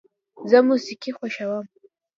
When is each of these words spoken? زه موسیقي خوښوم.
زه 0.49 0.57
موسیقي 0.67 1.11
خوښوم. 1.17 1.65